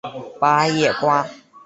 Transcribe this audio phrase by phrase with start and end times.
[0.39, 1.29] 八叶瓜